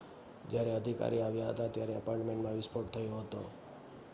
[0.45, 3.43] જ્યારે અધિકારી આવ્યા હતા ત્યારે એપાર્ટમેન્ટમાં વિસ્ફોટ થયો હતો